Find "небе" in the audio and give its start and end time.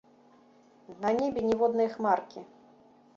1.19-1.39